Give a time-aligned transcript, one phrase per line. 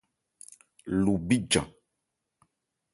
[1.01, 1.67] Lo bíjan.